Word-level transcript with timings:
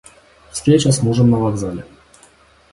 Встреча 0.51 0.91
с 0.91 1.03
мужем 1.03 1.29
на 1.29 1.37
вокзале. 1.37 1.85